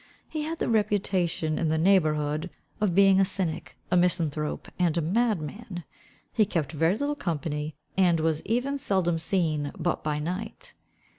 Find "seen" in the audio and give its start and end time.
9.19-9.71